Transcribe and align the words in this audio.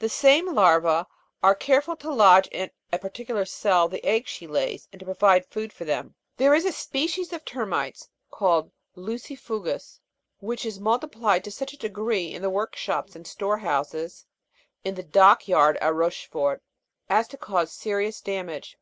The 0.00 0.08
same 0.08 0.52
larvae 0.52 1.08
are 1.40 1.54
careful 1.54 1.94
to 1.98 2.12
lodge 2.12 2.48
in 2.48 2.72
a 2.92 2.98
particular 2.98 3.44
cell 3.44 3.86
the 3.86 4.04
eggs 4.04 4.28
she 4.28 4.48
lays 4.48 4.88
and 4.92 5.00
provide 5.04 5.46
food 5.46 5.72
for 5.72 5.84
them. 5.84 6.16
There 6.36 6.52
is 6.52 6.64
a 6.64 6.72
species 6.72 7.32
of 7.32 7.44
ter 7.44 7.64
mites, 7.64 8.08
caHed 8.32 8.72
lucifugus, 8.96 10.00
which 10.40 10.66
is 10.66 10.80
multiplied 10.80 11.44
to 11.44 11.52
such 11.52 11.72
a 11.72 11.78
degree 11.78 12.34
in 12.34 12.42
the.workshops 12.42 13.14
and 13.14 13.24
store 13.24 13.58
houses, 13.58 14.26
in 14.82 14.96
the 14.96 15.04
dock 15.04 15.46
yard 15.46 15.76
at 15.76 15.94
Rochefort, 15.94 16.60
as 17.08 17.28
to 17.28 17.36
cause 17.36 17.70
serious 17.70 18.20
damage. 18.20 18.76